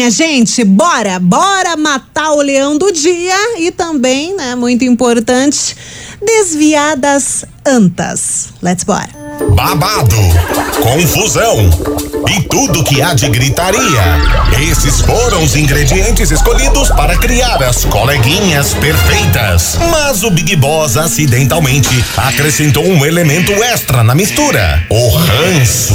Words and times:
minha 0.00 0.10
gente, 0.10 0.64
bora, 0.64 1.18
bora 1.18 1.76
matar 1.76 2.32
o 2.32 2.40
leão 2.40 2.78
do 2.78 2.90
dia 2.90 3.58
e 3.58 3.70
também, 3.70 4.34
né, 4.34 4.54
muito 4.54 4.82
importante, 4.82 5.76
desviar 6.24 6.96
das 6.96 7.44
antas. 7.66 8.48
Let's 8.62 8.82
bora. 8.82 9.10
Babado, 9.50 10.16
confusão 10.80 11.68
e 12.34 12.42
tudo 12.44 12.82
que 12.82 13.02
há 13.02 13.12
de 13.12 13.28
gritaria. 13.28 14.02
Esses 14.70 15.02
foram 15.02 15.44
os 15.44 15.54
ingredientes 15.54 16.30
escolhidos 16.30 16.88
para 16.92 17.18
criar 17.18 17.62
as 17.62 17.84
coleguinhas 17.84 18.72
perfeitas. 18.72 19.76
Mas 19.90 20.22
o 20.22 20.30
Big 20.30 20.56
Boss 20.56 20.96
acidentalmente 20.96 22.02
acrescentou 22.16 22.86
um 22.86 23.04
elemento 23.04 23.52
extra 23.52 24.02
na 24.02 24.14
mistura: 24.14 24.82
o 24.88 25.08
ranço. 25.10 25.94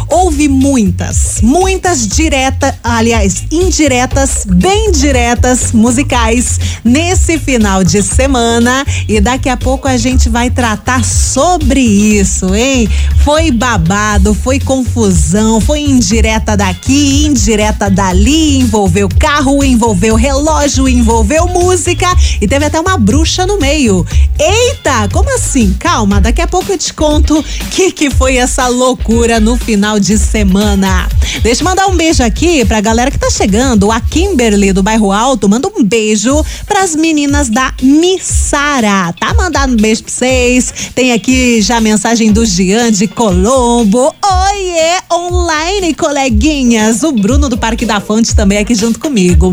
Houve 0.09 0.49
muitas, 0.49 1.41
muitas 1.43 2.07
diretas, 2.07 2.75
aliás, 2.83 3.45
indiretas, 3.51 4.45
bem 4.47 4.91
diretas 4.91 5.73
musicais 5.73 6.59
nesse 6.85 7.39
final 7.39 7.85
de 7.85 8.03
semana 8.03 8.85
e 9.09 9.21
daqui 9.21 9.49
a 9.49 9.57
pouco 9.57 9.87
a 9.87 9.97
gente 9.97 10.29
vai 10.29 10.51
tratar 10.51 11.05
sobre 11.05 11.81
isso, 11.81 12.55
hein? 12.55 12.89
Foi 13.25 13.51
babado, 13.51 14.35
foi 14.35 14.59
confusão, 14.59 15.61
foi 15.61 15.81
indireta 15.81 16.57
daqui, 16.57 17.27
indireta 17.27 17.91
dali, 17.91 18.59
envolveu 18.59 19.09
carro, 19.19 19.63
envolveu 19.63 20.15
relógio, 20.15 20.89
envolveu 20.89 21.47
música 21.49 22.07
e 22.41 22.49
teve 22.49 22.65
até 22.65 22.81
uma 22.81 22.97
bruxa 22.97 23.47
no 23.47 23.59
meio. 23.59 24.07
Eita, 24.39 25.09
como 25.13 25.35
assim? 25.35 25.75
Calma, 25.79 26.21
daqui 26.21 26.41
a 26.41 26.47
pouco 26.47 26.73
eu 26.73 26.79
te 26.79 26.93
conto 26.93 27.39
o 27.39 27.45
que, 27.71 27.93
que 27.93 28.11
foi 28.11 28.37
essa 28.37 28.69
loucura 28.69 29.38
no 29.41 29.57
final 29.57 29.99
de 30.01 30.19
semana. 30.19 31.09
Deixa 31.43 31.63
eu 31.63 31.65
mandar 31.65 31.87
um 31.87 31.97
beijo 31.97 32.23
aqui 32.23 32.65
pra 32.65 32.81
galera 32.81 33.11
que 33.11 33.19
tá 33.19 33.31
chegando. 33.31 33.91
A 33.91 34.01
Kimberly 34.01 34.73
do 34.73 34.83
Bairro 34.83 35.13
Alto 35.13 35.49
manda 35.49 35.69
um 35.69 35.85
beijo 35.85 36.45
pras 36.67 36.97
meninas 36.97 37.49
da 37.49 37.73
Missara. 37.83 39.13
Tá 39.19 39.35
mandando 39.35 39.75
um 39.75 39.77
beijo 39.77 40.03
pra 40.03 40.13
vocês. 40.13 40.73
Tem 40.95 41.13
aqui 41.13 41.61
já 41.61 41.77
a 41.77 41.81
mensagem 41.81 42.33
do 42.33 42.45
Gian 42.45 42.91
de 42.91 43.07
Colombo. 43.07 44.15
Oiê, 44.23 44.99
online, 45.13 45.95
coleguinhas. 45.95 47.03
O 47.03 47.13
Bruno 47.13 47.49
do 47.49 47.59
Parque 47.59 47.85
da 47.85 48.01
Fonte 48.01 48.35
também 48.35 48.59
aqui 48.59 48.75
junto 48.75 48.99
comigo. 48.99 49.51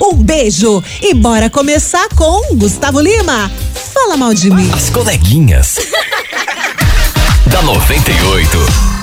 Um 0.00 0.14
beijo 0.14 0.82
e 1.02 1.14
bora 1.14 1.50
começar 1.50 2.08
com 2.16 2.56
Gustavo 2.56 3.00
Lima. 3.00 3.50
Fala 3.92 4.16
mal 4.16 4.32
de 4.32 4.50
mim. 4.50 4.70
As 4.72 4.90
coleguinhas. 4.90 5.76
da 7.50 7.62
98. 7.62 8.99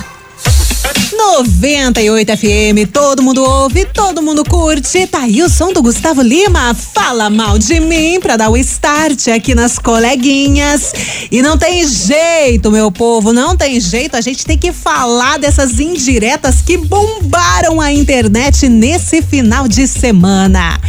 98 1.18 2.36
FM, 2.36 2.88
todo 2.92 3.24
mundo 3.24 3.42
ouve, 3.42 3.84
todo 3.86 4.22
mundo 4.22 4.44
curte. 4.44 5.04
Tá 5.08 5.22
aí 5.22 5.42
o 5.42 5.48
som 5.48 5.72
do 5.72 5.82
Gustavo 5.82 6.22
Lima. 6.22 6.72
Fala 6.74 7.28
mal 7.28 7.58
de 7.58 7.80
mim 7.80 8.20
pra 8.20 8.36
dar 8.36 8.48
o 8.48 8.56
start 8.56 9.26
aqui 9.26 9.52
nas 9.52 9.80
coleguinhas. 9.80 10.92
E 11.32 11.42
não 11.42 11.58
tem 11.58 11.86
jeito, 11.86 12.70
meu 12.70 12.92
povo, 12.92 13.32
não 13.32 13.56
tem 13.56 13.80
jeito. 13.80 14.16
A 14.16 14.20
gente 14.20 14.46
tem 14.46 14.56
que 14.56 14.72
falar 14.72 15.40
dessas 15.40 15.80
indiretas 15.80 16.62
que 16.62 16.76
bombaram 16.76 17.80
a 17.80 17.92
internet 17.92 18.68
nesse 18.68 19.20
final 19.20 19.66
de 19.66 19.88
semana. 19.88 20.80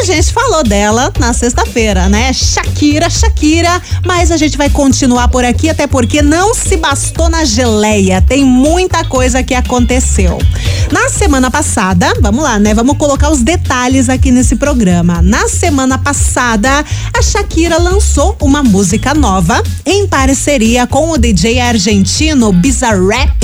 A 0.00 0.04
gente 0.04 0.32
falou 0.34 0.62
dela 0.62 1.10
na 1.18 1.32
sexta-feira, 1.32 2.10
né? 2.10 2.30
Shakira, 2.32 3.08
Shakira, 3.08 3.82
mas 4.04 4.30
a 4.30 4.36
gente 4.36 4.58
vai 4.58 4.68
continuar 4.68 5.28
por 5.28 5.46
aqui, 5.46 5.70
até 5.70 5.86
porque 5.86 6.20
não 6.20 6.54
se 6.54 6.76
bastou 6.76 7.30
na 7.30 7.44
geleia. 7.44 8.20
Tem 8.20 8.44
muita 8.44 9.02
coisa 9.04 9.42
que 9.42 9.54
aconteceu 9.54 9.77
aconteceu. 9.78 10.38
Na 10.90 11.08
semana 11.08 11.50
passada, 11.50 12.12
vamos 12.20 12.42
lá, 12.42 12.58
né? 12.58 12.74
Vamos 12.74 12.96
colocar 12.96 13.30
os 13.30 13.42
detalhes 13.42 14.08
aqui 14.08 14.32
nesse 14.32 14.56
programa. 14.56 15.22
Na 15.22 15.48
semana 15.48 15.96
passada, 15.96 16.84
a 17.16 17.22
Shakira 17.22 17.78
lançou 17.78 18.36
uma 18.40 18.62
música 18.62 19.14
nova 19.14 19.62
em 19.86 20.06
parceria 20.06 20.86
com 20.86 21.10
o 21.10 21.18
DJ 21.18 21.60
argentino 21.60 22.52
Bizarrap. 22.52 23.36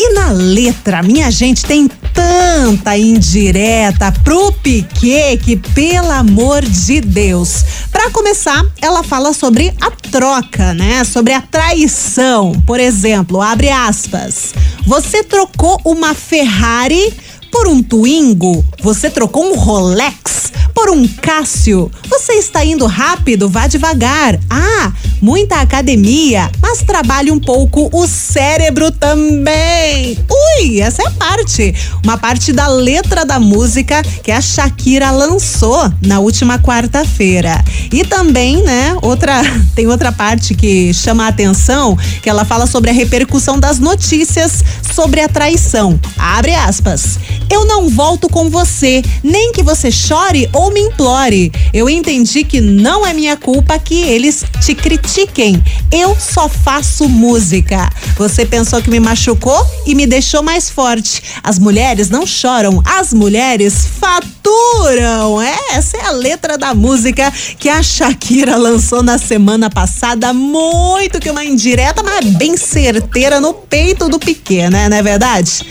E 0.00 0.14
na 0.14 0.30
letra, 0.30 1.02
minha 1.02 1.30
gente, 1.30 1.64
tem 1.64 1.88
tanta 2.18 2.98
indireta 2.98 4.12
pro 4.24 4.50
Piquet 4.50 5.38
que, 5.38 5.56
pelo 5.56 6.10
amor 6.10 6.62
de 6.64 7.00
Deus. 7.00 7.64
Para 7.92 8.10
começar, 8.10 8.64
ela 8.82 9.04
fala 9.04 9.32
sobre 9.32 9.72
a 9.80 9.90
troca, 10.10 10.74
né? 10.74 11.04
Sobre 11.04 11.32
a 11.32 11.40
traição. 11.40 12.60
Por 12.66 12.80
exemplo, 12.80 13.40
abre 13.40 13.68
aspas. 13.68 14.52
Você 14.84 15.22
trocou 15.22 15.80
uma 15.84 16.12
Ferrari 16.12 17.14
por 17.50 17.66
um 17.68 17.82
Twingo? 17.82 18.64
Você 18.82 19.10
trocou 19.10 19.44
um 19.52 19.56
Rolex 19.56 20.52
por 20.74 20.90
um 20.90 21.06
Cássio? 21.06 21.90
Você 22.08 22.34
está 22.34 22.64
indo 22.64 22.86
rápido? 22.86 23.48
Vá 23.48 23.66
devagar. 23.66 24.38
Ah, 24.48 24.92
muita 25.20 25.60
academia, 25.60 26.50
mas 26.60 26.82
trabalhe 26.82 27.30
um 27.30 27.40
pouco 27.40 27.90
o 27.92 28.06
cérebro 28.06 28.90
também. 28.90 30.18
Ui, 30.30 30.80
essa 30.80 31.02
é 31.02 31.06
a 31.06 31.10
parte. 31.10 31.74
Uma 32.04 32.16
parte 32.16 32.52
da 32.52 32.68
letra 32.68 33.24
da 33.24 33.38
música 33.40 34.02
que 34.22 34.30
a 34.30 34.40
Shakira 34.40 35.10
lançou 35.10 35.92
na 36.02 36.20
última 36.20 36.58
quarta-feira. 36.58 37.64
E 37.92 38.04
também, 38.04 38.62
né, 38.62 38.96
outra 39.02 39.42
tem 39.74 39.86
outra 39.86 40.12
parte 40.12 40.54
que 40.54 40.92
chama 40.94 41.24
a 41.24 41.28
atenção, 41.28 41.96
que 42.22 42.28
ela 42.28 42.44
fala 42.44 42.66
sobre 42.66 42.90
a 42.90 42.94
repercussão 42.94 43.58
das 43.58 43.78
notícias 43.78 44.64
sobre 44.94 45.20
a 45.20 45.28
traição. 45.28 45.98
Abre 46.16 46.54
aspas. 46.54 47.18
Eu 47.50 47.64
não 47.64 47.88
volto 47.88 48.28
com 48.28 48.48
você, 48.50 49.02
nem 49.22 49.52
que 49.52 49.62
você 49.62 49.90
chore 49.90 50.48
ou 50.52 50.70
me 50.70 50.80
implore. 50.80 51.50
Eu 51.72 51.88
entendi 51.88 52.44
que 52.44 52.60
não 52.60 53.06
é 53.06 53.12
minha 53.12 53.36
culpa 53.36 53.78
que 53.78 54.02
eles 54.02 54.44
te 54.60 54.74
critiquem. 54.74 55.62
Eu 55.90 56.16
só 56.18 56.48
faço 56.48 57.08
música. 57.08 57.90
Você 58.16 58.44
pensou 58.44 58.82
que 58.82 58.90
me 58.90 59.00
machucou 59.00 59.66
e 59.86 59.94
me 59.94 60.06
deixou 60.06 60.42
mais 60.42 60.68
forte. 60.68 61.22
As 61.42 61.58
mulheres 61.58 62.10
não 62.10 62.26
choram, 62.26 62.82
as 62.84 63.12
mulheres 63.12 63.86
faturam. 63.98 65.40
É, 65.40 65.56
essa 65.72 65.96
é 65.96 66.06
a 66.06 66.10
letra 66.10 66.56
da 66.58 66.74
música 66.74 67.32
que 67.58 67.68
a 67.68 67.82
Shakira 67.82 68.56
lançou 68.56 69.02
na 69.02 69.18
semana 69.18 69.70
passada. 69.70 70.32
Muito 70.32 71.18
que 71.20 71.30
uma 71.30 71.44
indireta, 71.44 72.02
mas 72.02 72.24
bem 72.24 72.56
certeira 72.56 73.40
no 73.40 73.54
peito 73.54 74.08
do 74.08 74.18
Piquet, 74.18 74.70
né? 74.70 74.88
Não 74.88 74.96
é 74.96 75.02
verdade? 75.02 75.64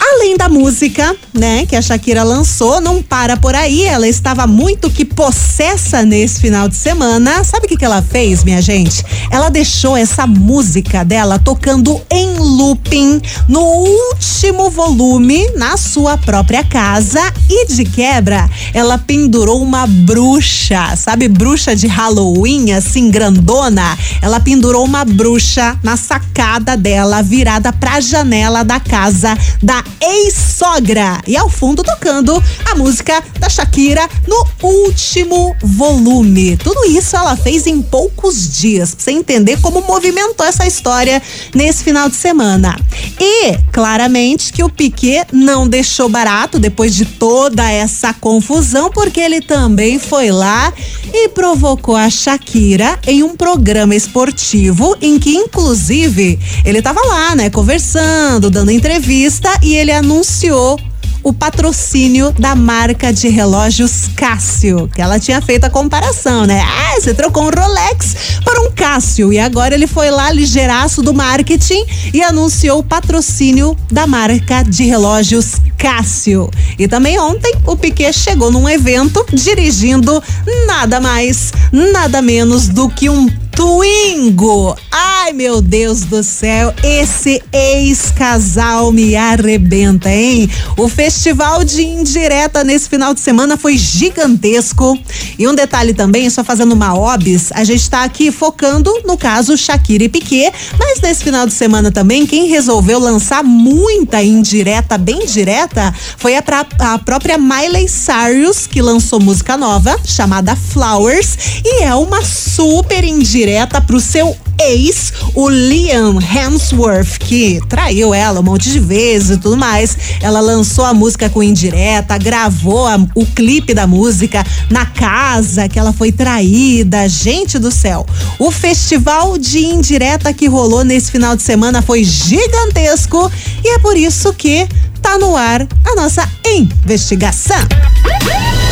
Além 0.00 0.36
da 0.36 0.48
música, 0.48 1.16
né, 1.32 1.64
que 1.66 1.74
a 1.74 1.82
Shakira 1.82 2.22
lançou, 2.22 2.80
não 2.80 3.02
para 3.02 3.36
por 3.36 3.54
aí. 3.54 3.84
Ela 3.84 4.08
estava 4.08 4.46
muito 4.46 4.90
que 4.90 5.04
possessa 5.04 6.04
nesse 6.04 6.40
final 6.40 6.68
de 6.68 6.76
semana. 6.76 7.42
Sabe 7.44 7.66
o 7.66 7.68
que, 7.68 7.76
que 7.76 7.84
ela 7.84 8.02
fez, 8.02 8.44
minha 8.44 8.60
gente? 8.60 9.04
Ela 9.30 9.48
deixou 9.48 9.96
essa 9.96 10.26
música 10.26 11.04
dela 11.04 11.38
tocando 11.38 12.00
em 12.10 12.34
looping 12.38 13.20
no 13.48 13.60
último 13.60 14.70
volume 14.70 15.48
na 15.56 15.76
sua 15.76 16.18
própria 16.18 16.62
casa 16.64 17.20
e 17.48 17.66
de 17.66 17.84
quebra, 17.84 18.48
ela 18.74 18.98
pendurou 18.98 19.62
uma 19.62 19.86
bruxa, 19.86 20.94
sabe, 20.96 21.28
bruxa 21.28 21.74
de 21.74 21.86
Halloween, 21.86 22.72
assim, 22.72 23.10
grandona? 23.10 23.96
Ela 24.20 24.40
pendurou 24.40 24.84
uma 24.84 25.04
bruxa 25.04 25.78
na 25.82 25.96
sacada 25.96 26.76
dela, 26.76 27.22
virada 27.22 27.72
pra 27.72 28.00
janela 28.00 28.64
da 28.64 28.80
casa 28.80 29.36
da 29.62 29.71
ex-sogra. 30.00 31.20
E 31.26 31.36
ao 31.36 31.48
fundo 31.48 31.82
tocando 31.82 32.42
a 32.70 32.74
música 32.74 33.22
da 33.38 33.48
Shakira 33.48 34.08
no 34.26 34.46
último 34.62 35.54
volume. 35.62 36.56
Tudo 36.56 36.84
isso 36.86 37.16
ela 37.16 37.36
fez 37.36 37.66
em 37.66 37.80
poucos 37.80 38.60
dias, 38.60 38.94
pra 38.94 39.04
você 39.04 39.12
entender 39.12 39.60
como 39.60 39.82
movimentou 39.82 40.44
essa 40.44 40.66
história 40.66 41.22
nesse 41.54 41.84
final 41.84 42.08
de 42.08 42.16
semana. 42.16 42.78
E, 43.20 43.56
claramente, 43.72 44.52
que 44.52 44.64
o 44.64 44.68
Piquet 44.68 45.26
não 45.32 45.68
deixou 45.68 46.08
barato 46.08 46.58
depois 46.58 46.94
de 46.94 47.04
toda 47.04 47.70
essa 47.70 48.12
confusão, 48.14 48.90
porque 48.90 49.20
ele 49.20 49.40
também 49.40 49.98
foi 49.98 50.30
lá 50.30 50.72
e 51.12 51.28
provocou 51.28 51.94
a 51.94 52.08
Shakira 52.08 52.98
em 53.06 53.22
um 53.22 53.36
programa 53.36 53.94
esportivo 53.94 54.96
em 55.00 55.18
que, 55.18 55.34
inclusive, 55.36 56.38
ele 56.64 56.78
estava 56.78 57.00
lá, 57.06 57.34
né, 57.34 57.50
conversando, 57.50 58.50
dando 58.50 58.70
entrevista 58.70 59.50
e 59.62 59.74
ele 59.74 59.92
anunciou 59.92 60.78
o 61.22 61.32
patrocínio 61.32 62.32
da 62.32 62.54
marca 62.54 63.12
de 63.12 63.28
relógios 63.28 64.08
Cássio, 64.16 64.90
que 64.92 65.00
ela 65.00 65.20
tinha 65.20 65.40
feito 65.40 65.64
a 65.64 65.70
comparação, 65.70 66.44
né? 66.44 66.60
Ah, 66.60 67.00
você 67.00 67.14
trocou 67.14 67.44
um 67.44 67.50
Rolex 67.50 68.40
por 68.44 68.58
um 68.58 68.70
Cássio 68.72 69.32
e 69.32 69.38
agora 69.38 69.74
ele 69.74 69.86
foi 69.86 70.10
lá 70.10 70.32
ligeiraço 70.32 71.00
do 71.00 71.14
marketing 71.14 71.84
e 72.12 72.22
anunciou 72.22 72.80
o 72.80 72.84
patrocínio 72.84 73.76
da 73.90 74.06
marca 74.06 74.62
de 74.62 74.84
relógios 74.84 75.52
Cássio. 75.78 76.50
E 76.78 76.88
também 76.88 77.18
ontem 77.18 77.54
o 77.66 77.76
Piquet 77.76 78.12
chegou 78.12 78.50
num 78.50 78.68
evento 78.68 79.24
dirigindo 79.32 80.22
nada 80.66 81.00
mais, 81.00 81.52
nada 81.70 82.20
menos 82.20 82.68
do 82.68 82.88
que 82.88 83.08
um 83.08 83.28
Twingo. 83.54 84.74
Ai, 84.90 85.32
meu 85.32 85.60
Deus 85.60 86.00
do 86.00 86.22
céu, 86.22 86.74
esse 86.82 87.42
ex-casal 87.52 88.90
me 88.90 89.14
arrebenta, 89.14 90.10
hein? 90.10 90.50
O 90.76 90.88
festival 90.88 91.62
de 91.62 91.82
indireta 91.82 92.64
nesse 92.64 92.88
final 92.88 93.14
de 93.14 93.20
semana 93.20 93.56
foi 93.56 93.76
gigantesco. 93.76 94.98
E 95.38 95.46
um 95.46 95.54
detalhe 95.54 95.94
também, 95.94 96.28
só 96.30 96.42
fazendo 96.42 96.72
uma 96.72 96.94
obis, 96.94 97.50
a 97.52 97.62
gente 97.64 97.88
tá 97.88 98.04
aqui 98.04 98.30
focando 98.32 98.92
no 99.04 99.16
caso 99.16 99.56
Shakira 99.56 100.04
e 100.04 100.08
Piquet, 100.08 100.52
mas 100.78 101.00
nesse 101.00 101.22
final 101.22 101.46
de 101.46 101.52
semana 101.52 101.90
também, 101.90 102.26
quem 102.26 102.48
resolveu 102.48 102.98
lançar 102.98 103.44
muita 103.44 104.22
indireta, 104.22 104.98
bem 104.98 105.26
direta, 105.26 105.94
foi 106.16 106.36
a, 106.36 106.42
pra, 106.42 106.66
a 106.78 106.98
própria 106.98 107.38
Miley 107.38 107.88
Cyrus, 107.88 108.66
que 108.66 108.82
lançou 108.82 109.20
música 109.20 109.56
nova, 109.56 109.98
chamada 110.04 110.56
Flowers, 110.56 111.36
e 111.64 111.82
é 111.82 111.94
uma 111.94 112.22
super 112.22 113.04
indireta 113.04 113.41
direta 113.42 113.80
pro 113.80 113.98
seu 113.98 114.36
ex, 114.60 115.12
o 115.34 115.48
Liam 115.48 116.20
Hemsworth, 116.20 117.18
que 117.18 117.60
traiu 117.68 118.14
ela 118.14 118.38
um 118.38 118.42
monte 118.44 118.70
de 118.70 118.78
vezes 118.78 119.30
e 119.30 119.40
tudo 119.40 119.56
mais. 119.56 119.96
Ela 120.20 120.38
lançou 120.38 120.84
a 120.84 120.94
música 120.94 121.28
com 121.28 121.42
indireta, 121.42 122.16
gravou 122.18 122.86
a, 122.86 123.04
o 123.16 123.26
clipe 123.26 123.74
da 123.74 123.84
música 123.84 124.46
na 124.70 124.86
casa 124.86 125.68
que 125.68 125.76
ela 125.76 125.92
foi 125.92 126.12
traída. 126.12 127.08
Gente 127.08 127.58
do 127.58 127.72
céu. 127.72 128.06
O 128.38 128.52
festival 128.52 129.36
de 129.36 129.58
indireta 129.58 130.32
que 130.32 130.46
rolou 130.46 130.84
nesse 130.84 131.10
final 131.10 131.34
de 131.34 131.42
semana 131.42 131.82
foi 131.82 132.04
gigantesco 132.04 133.28
e 133.64 133.74
é 133.74 133.78
por 133.80 133.96
isso 133.96 134.32
que 134.34 134.68
tá 135.00 135.18
no 135.18 135.36
ar 135.36 135.66
a 135.84 135.96
nossa 135.96 136.28
investigação. 136.46 137.56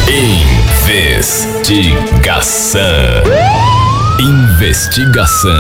Investigação. 0.06 2.80
Investigação 4.20 5.50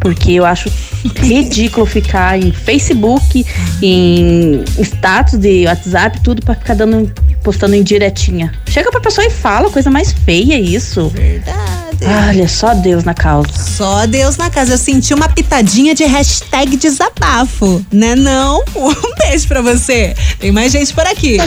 Porque 0.00 0.32
eu 0.32 0.44
acho 0.44 0.70
ridículo 1.16 1.84
ficar 1.84 2.38
em 2.38 2.50
Facebook, 2.50 3.44
em 3.82 4.64
status 4.78 5.38
de 5.38 5.66
WhatsApp, 5.66 6.20
tudo 6.22 6.42
pra 6.42 6.54
ficar 6.54 6.74
dando, 6.74 7.12
postando 7.44 7.76
indiretinha. 7.76 8.52
Chega 8.66 8.90
pra 8.90 9.00
pessoa 9.00 9.26
e 9.26 9.30
fala, 9.30 9.70
coisa 9.70 9.90
mais 9.90 10.12
feia 10.24 10.58
isso. 10.58 11.08
Verdade. 11.10 11.84
Olha, 12.02 12.48
só 12.48 12.74
Deus 12.74 13.04
na 13.04 13.14
causa. 13.14 13.48
Só 13.52 14.06
Deus 14.06 14.36
na 14.36 14.50
casa. 14.50 14.74
Eu 14.74 14.78
senti 14.78 15.14
uma 15.14 15.28
pitadinha 15.28 15.94
de 15.94 16.04
hashtag 16.04 16.76
desabafo, 16.76 17.84
né 17.92 18.14
não? 18.14 18.64
Um 18.74 19.28
beijo 19.28 19.46
pra 19.46 19.62
você. 19.62 20.14
Tem 20.38 20.50
mais 20.50 20.72
gente 20.72 20.92
por 20.92 21.06
aqui. 21.06 21.38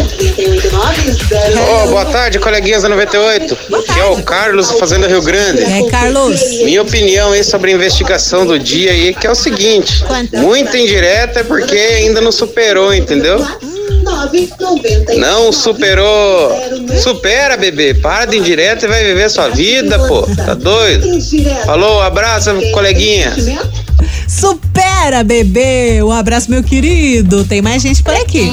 Oh, 1.54 1.88
boa 1.89 2.06
tarde, 2.06 2.39
coleguinhas 2.39 2.84
da 2.84 2.89
98. 2.89 3.58
Boa 3.70 3.84
tarde. 3.84 3.92
Aqui 3.92 4.00
é 4.00 4.06
o 4.06 4.24
Carlos, 4.24 4.72
Fazenda 4.72 5.08
Rio 5.08 5.22
Grande. 5.22 5.63
É, 5.63 5.89
Carlos. 5.89 6.39
Minha 6.63 6.82
opinião 6.82 7.32
aí 7.32 7.44
sobre 7.44 7.72
a 7.72 7.75
investigação 7.75 8.46
do 8.46 8.58
dia 8.58 8.92
aí, 8.92 9.13
que 9.13 9.27
é 9.27 9.32
o 9.32 9.36
seguinte. 9.36 10.04
Quanto? 10.06 10.38
Muita 10.38 10.77
indireta 10.77 11.42
é 11.42 11.44
porque 11.44 11.75
ainda 11.75 12.22
não 12.22 12.32
superou, 12.32 12.94
entendeu? 12.94 13.46
Não 15.18 15.52
superou. 15.52 16.52
Supera, 17.02 17.58
bebê. 17.58 17.94
Para 17.94 18.26
de 18.26 18.38
indireta 18.38 18.86
e 18.86 18.90
vai 18.90 19.04
viver 19.04 19.30
sua 19.30 19.50
vida, 19.50 19.98
pô. 20.08 20.24
Tá 20.36 20.54
doido? 20.54 21.08
Falou, 21.66 22.02
abraço, 22.02 22.52
coleguinha. 22.74 23.34
Supera, 24.28 25.24
bebê! 25.24 26.04
Um 26.04 26.12
abraço, 26.12 26.52
meu 26.52 26.64
querido. 26.64 27.46
Tem 27.46 27.62
mais 27.62 27.82
gente 27.82 28.04
por 28.04 28.14
aqui. 28.14 28.52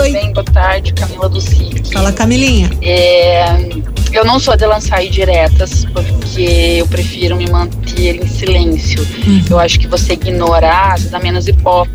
Oi. 0.00 0.12
Bem, 0.12 0.32
boa 0.32 0.44
tarde, 0.44 0.92
Camila 0.92 1.28
do 1.28 1.40
CIC. 1.40 1.92
Fala, 1.92 2.12
Camilinha. 2.12 2.70
É, 2.80 3.68
eu 4.12 4.24
não 4.24 4.38
sou 4.38 4.56
de 4.56 4.64
lançar 4.64 5.04
diretas, 5.06 5.84
porque 5.92 6.76
eu 6.78 6.86
prefiro 6.86 7.36
me 7.36 7.50
manter 7.50 8.16
em 8.16 8.28
silêncio. 8.28 9.06
Uhum. 9.26 9.44
Eu 9.50 9.58
acho 9.58 9.78
que 9.78 9.86
você 9.86 10.14
ignorar, 10.14 10.98
você 10.98 11.08
dá 11.08 11.18
menos 11.18 11.46
hip-hop 11.46 11.88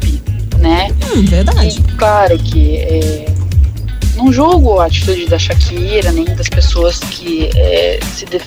né? 0.62 0.90
Hum, 1.14 1.26
verdade. 1.26 1.68
E, 1.68 1.82
claro 1.98 2.38
que 2.40 2.78
é, 2.78 3.26
não 4.16 4.32
julgo 4.32 4.80
a 4.80 4.86
atitude 4.86 5.26
da 5.26 5.38
Shakira, 5.38 6.12
nem 6.12 6.26
das 6.26 6.48
pessoas 6.48 7.00
que 7.00 7.50
é, 7.56 8.00
se 8.16 8.26
de, 8.26 8.40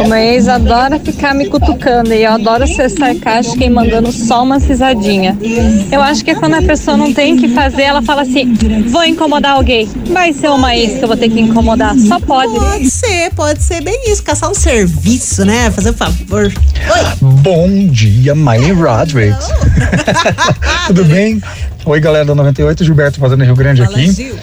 o 0.03 0.07
meu 0.07 0.17
ex 0.17 0.47
adora 0.47 0.99
ficar 0.99 1.35
me 1.35 1.47
cutucando 1.47 2.11
e 2.13 2.23
eu 2.23 2.31
adoro 2.31 2.65
ser 2.67 2.89
sarcástica 2.89 3.63
e 3.63 3.69
mandando 3.69 4.11
só 4.23 4.41
uma 4.41 4.57
risadinha. 4.57 5.37
Eu 5.91 6.01
acho 6.01 6.23
que 6.23 6.31
é 6.31 6.35
quando 6.35 6.55
a 6.55 6.61
pessoa 6.61 6.97
não 6.97 7.13
tem 7.13 7.35
que 7.37 7.49
fazer, 7.49 7.83
ela 7.83 8.01
fala 8.01 8.21
assim: 8.21 8.53
vou 8.89 9.03
incomodar 9.03 9.53
alguém. 9.53 9.87
Vai 10.11 10.33
ser 10.33 10.49
uma 10.49 10.75
ex 10.75 10.97
que 10.97 11.03
eu 11.03 11.07
vou 11.07 11.17
ter 11.17 11.29
que 11.29 11.39
incomodar. 11.39 11.95
Só 11.97 12.19
pode. 12.19 12.53
Pode 12.53 12.89
ser, 12.89 13.31
pode 13.35 13.61
ser 13.61 13.83
bem 13.83 14.11
isso. 14.11 14.23
Caçar 14.23 14.49
um 14.49 14.53
serviço, 14.53 15.45
né? 15.45 15.69
Fazer 15.71 15.91
um 15.91 15.93
favor. 15.93 16.45
Oi. 16.45 17.01
Bom 17.21 17.87
dia, 17.87 18.33
Miley 18.33 18.71
Rodrigues. 18.71 19.45
Tudo 20.87 21.03
bem? 21.05 21.41
Oi, 21.85 21.99
galera 21.99 22.25
da 22.25 22.33
98, 22.33 22.83
Gilberto 22.83 23.19
fazendo 23.19 23.43
Rio 23.43 23.55
Grande 23.55 23.83
Fala, 23.83 23.95
aqui. 23.95 24.11
Gil. 24.11 24.35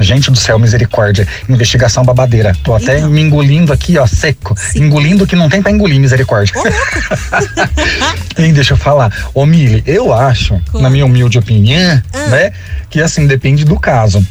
Gente 0.00 0.30
do 0.30 0.36
céu, 0.36 0.58
misericórdia. 0.58 1.26
Investigação 1.48 2.04
babadeira. 2.04 2.52
Tô 2.64 2.74
até 2.74 2.98
então. 2.98 3.10
me 3.10 3.20
engolindo 3.20 3.72
aqui, 3.72 3.96
ó, 3.96 4.06
seco. 4.06 4.54
Sim. 4.58 4.84
Engolindo 4.84 5.26
que 5.26 5.36
não 5.36 5.48
tem 5.48 5.62
pra 5.62 5.70
engolir, 5.70 6.00
misericórdia. 6.00 6.54
hein, 8.36 8.52
deixa 8.52 8.74
eu 8.74 8.76
falar. 8.76 9.12
Ô, 9.32 9.46
Mili, 9.46 9.82
eu 9.86 10.12
acho, 10.12 10.60
na 10.74 10.90
minha 10.90 11.06
humilde 11.06 11.38
opinião, 11.38 12.02
ah. 12.12 12.26
né, 12.26 12.52
que 12.90 13.00
assim, 13.00 13.26
depende 13.26 13.64
do 13.64 13.78
caso. 13.78 14.26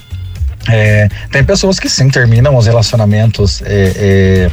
É, 0.70 1.10
tem 1.32 1.44
pessoas 1.44 1.80
que 1.80 1.90
sim 1.90 2.10
terminam 2.10 2.56
os 2.56 2.66
relacionamentos 2.66 3.62
é, 3.66 3.92
é, 3.96 4.52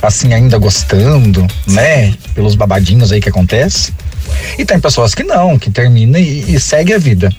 assim 0.00 0.32
ainda 0.32 0.56
gostando, 0.56 1.46
né? 1.66 2.14
Pelos 2.34 2.54
babadinhos 2.54 3.12
aí 3.12 3.20
que 3.20 3.28
acontece. 3.28 3.92
E 4.58 4.64
tem 4.64 4.80
pessoas 4.80 5.14
que 5.14 5.22
não, 5.22 5.58
que 5.58 5.70
termina 5.70 6.18
e, 6.18 6.54
e 6.54 6.60
segue 6.60 6.94
a 6.94 6.98
vida. 6.98 7.30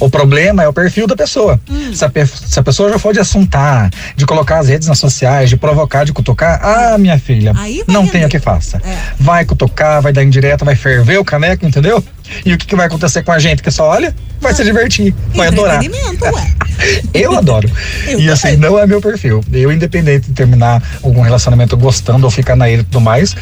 O 0.00 0.10
problema 0.10 0.62
é 0.62 0.68
o 0.68 0.72
perfil 0.72 1.06
da 1.06 1.16
pessoa. 1.16 1.60
Hum. 1.70 1.94
Se, 1.94 2.04
a, 2.04 2.10
se, 2.26 2.58
a, 2.58 2.62
pessoa 2.62 2.90
já 2.90 2.98
for 2.98 3.12
de 3.12 3.20
assuntar, 3.20 3.90
de 4.16 4.26
colocar 4.26 4.58
as 4.58 4.68
redes 4.68 4.88
nas 4.88 4.98
sociais, 4.98 5.48
de 5.48 5.56
provocar, 5.56 6.04
de 6.04 6.12
cutucar, 6.12 6.60
ah, 6.62 6.98
minha 6.98 7.18
filha, 7.18 7.52
não 7.86 8.06
tem 8.06 8.24
o 8.24 8.28
que 8.28 8.38
faça. 8.38 8.80
É. 8.84 8.96
Vai 9.18 9.44
cutucar, 9.44 10.02
vai 10.02 10.12
dar 10.12 10.22
indireta, 10.22 10.64
vai 10.64 10.74
ferver 10.74 11.18
o 11.18 11.24
caneco, 11.24 11.66
entendeu? 11.66 12.02
E 12.44 12.52
o 12.52 12.58
que, 12.58 12.66
que 12.66 12.76
vai 12.76 12.86
acontecer 12.86 13.22
com 13.22 13.32
a 13.32 13.38
gente 13.38 13.62
que 13.62 13.70
só 13.70 13.88
olha? 13.88 14.14
Vai 14.40 14.52
ah. 14.52 14.54
se 14.54 14.64
divertir, 14.64 15.14
vai 15.34 15.48
adorar. 15.48 15.80
Eu 17.14 17.36
adoro. 17.36 17.70
Eu 18.08 18.20
e 18.20 18.30
assim, 18.30 18.56
não 18.56 18.78
é 18.78 18.86
meu 18.86 19.00
perfil. 19.00 19.40
Eu, 19.52 19.70
independente 19.70 20.28
de 20.28 20.34
terminar 20.34 20.82
algum 21.02 21.20
relacionamento 21.20 21.76
gostando 21.76 22.24
ou 22.24 22.30
ficar 22.30 22.56
na 22.56 22.68
ilha 22.68 22.80
e 22.80 22.84
tudo 22.84 23.00
mais, 23.00 23.36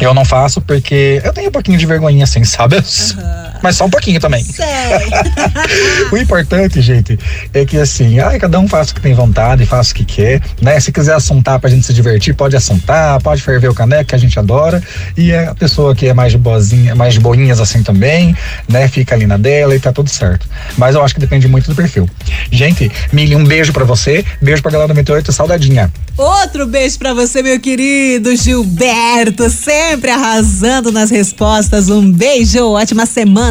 eu 0.00 0.14
não 0.14 0.24
faço 0.24 0.60
porque 0.60 1.20
eu 1.22 1.32
tenho 1.32 1.48
um 1.48 1.52
pouquinho 1.52 1.78
de 1.78 1.86
vergonhinha 1.86 2.24
assim, 2.24 2.42
sabe? 2.44 2.76
Uhum. 2.76 3.49
Mas 3.62 3.76
só 3.76 3.84
um 3.84 3.90
pouquinho 3.90 4.20
também. 4.20 4.44
o 6.10 6.16
importante, 6.16 6.80
gente, 6.80 7.18
é 7.52 7.64
que 7.64 7.76
assim, 7.76 8.18
ai, 8.18 8.38
cada 8.38 8.58
um 8.58 8.66
faça 8.66 8.92
o 8.92 8.94
que 8.94 9.00
tem 9.00 9.14
vontade, 9.14 9.66
faça 9.66 9.92
o 9.92 9.94
que 9.94 10.04
quer, 10.04 10.42
né? 10.60 10.78
Se 10.80 10.90
quiser 10.92 11.14
assuntar 11.14 11.58
pra 11.58 11.68
gente 11.68 11.86
se 11.86 11.92
divertir, 11.92 12.34
pode 12.34 12.56
assuntar, 12.56 13.20
pode 13.20 13.42
ferver 13.42 13.68
o 13.68 13.74
caneco 13.74 14.06
que 14.06 14.14
a 14.14 14.18
gente 14.18 14.38
adora. 14.38 14.82
E 15.16 15.34
a 15.34 15.54
pessoa 15.54 15.94
que 15.94 16.06
é 16.06 16.14
mais 16.14 16.32
de 16.32 16.38
boazinha, 16.38 16.94
mais 16.94 17.14
de 17.14 17.20
boinhas 17.20 17.60
assim 17.60 17.82
também, 17.82 18.34
né? 18.68 18.88
Fica 18.88 19.14
ali 19.14 19.26
na 19.26 19.36
dela 19.36 19.74
e 19.74 19.80
tá 19.80 19.92
tudo 19.92 20.08
certo. 20.08 20.48
Mas 20.76 20.94
eu 20.94 21.02
acho 21.02 21.14
que 21.14 21.20
depende 21.20 21.46
muito 21.48 21.68
do 21.68 21.74
perfil. 21.74 22.08
Gente, 22.50 22.90
Mili, 23.12 23.36
um 23.36 23.44
beijo 23.44 23.72
para 23.72 23.84
você, 23.84 24.24
beijo 24.40 24.62
pra 24.62 24.70
galera 24.70 24.88
do 24.88 24.94
98, 24.94 25.32
saudadinha. 25.32 25.92
Outro 26.16 26.66
beijo 26.66 26.98
para 26.98 27.14
você, 27.14 27.42
meu 27.42 27.58
querido 27.58 28.34
Gilberto, 28.36 29.48
sempre 29.48 30.10
arrasando 30.10 30.92
nas 30.92 31.10
respostas. 31.10 31.88
Um 31.88 32.10
beijo, 32.12 32.72
ótima 32.72 33.06
semana. 33.06 33.49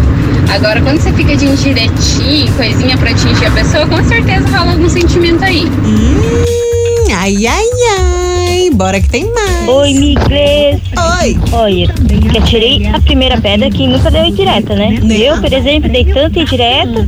Agora, 0.54 0.82
quando 0.82 1.00
você 1.00 1.12
fica 1.14 1.36
de 1.36 1.46
indiretinho, 1.46 2.54
coisinha 2.54 2.98
pra 2.98 3.12
atingir 3.12 3.46
a 3.46 3.52
pessoa, 3.52 3.86
com 3.86 4.02
certeza 4.04 4.48
rola 4.58 4.72
algum 4.72 4.90
sentimento 4.90 5.44
aí. 5.44 5.66
Hum, 5.66 7.14
ai, 7.14 7.46
ai, 7.46 7.66
ai 8.00 8.70
Bora 8.74 9.02
que 9.02 9.10
tem 9.10 9.26
mais. 9.34 9.68
Oi, 9.68 9.94
Migres. 9.94 10.82
Oi. 11.22 11.38
Olha, 11.52 11.88
que 11.88 12.42
tirei 12.42 12.88
a 12.88 13.02
primeira 13.02 13.40
pedra 13.42 13.70
que 13.70 13.88
nunca 13.88 14.10
deu 14.10 14.24
indireta, 14.24 14.76
né? 14.76 14.98
Eu, 15.10 15.42
por 15.42 15.52
exemplo, 15.52 15.90
dei 15.90 16.06
tanta 16.06 16.40
indireta 16.40 17.06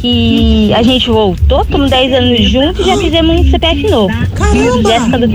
que 0.00 0.72
a 0.72 0.82
gente 0.82 1.10
voltou, 1.10 1.62
estamos 1.62 1.90
10 1.90 2.12
anos 2.14 2.50
juntos 2.50 2.80
e 2.80 2.88
já 2.88 2.96
fizemos 2.96 3.40
um 3.40 3.50
CPF 3.50 3.90
novo. 3.90 4.14
Caramba. 4.34 4.90
Jéssica 4.90 5.18
do 5.18 5.28